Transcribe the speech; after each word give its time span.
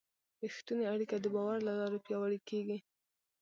رښتونې 0.43 0.83
اړیکه 0.93 1.15
د 1.19 1.25
باور 1.35 1.57
له 1.67 1.73
لارې 1.79 2.03
پیاوړې 2.05 2.39
کېږي. 2.49 2.77